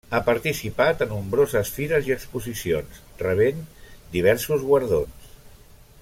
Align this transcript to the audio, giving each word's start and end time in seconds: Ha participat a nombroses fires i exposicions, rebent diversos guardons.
Ha 0.17 0.19
participat 0.27 1.01
a 1.05 1.07
nombroses 1.11 1.69
fires 1.75 2.09
i 2.09 2.15
exposicions, 2.15 2.97
rebent 3.25 3.61
diversos 4.17 4.65
guardons. 4.71 5.29